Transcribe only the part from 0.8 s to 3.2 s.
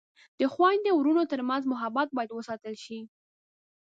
او ورونو ترمنځ محبت باید وساتل شي.